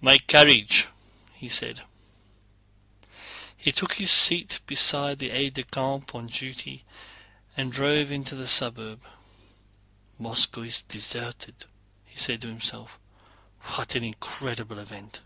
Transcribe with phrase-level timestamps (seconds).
[0.00, 0.88] "My carriage!"
[1.34, 1.82] he said.
[3.54, 6.86] He took his seat beside the aide de camp on duty
[7.58, 9.02] and drove into the suburb.
[10.18, 11.66] "Moscow deserted!"
[12.06, 12.98] he said to himself.
[13.76, 15.20] "What an incredible event!"